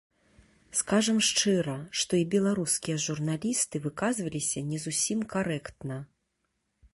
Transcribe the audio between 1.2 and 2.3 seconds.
шчыра, што і